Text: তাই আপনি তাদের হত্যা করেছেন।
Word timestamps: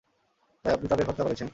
তাই 0.65 0.73
আপনি 0.73 0.87
তাদের 0.87 1.07
হত্যা 1.07 1.23
করেছেন। 1.23 1.47